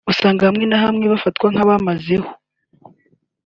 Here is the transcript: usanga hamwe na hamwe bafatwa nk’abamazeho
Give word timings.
usanga 0.11 0.41
hamwe 0.49 0.65
na 0.67 0.77
hamwe 0.83 1.05
bafatwa 1.13 1.47
nk’abamazeho 1.53 2.29